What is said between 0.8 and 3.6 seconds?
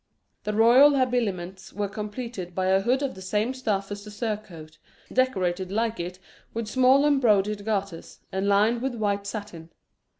habiliments were completed by a hood of the same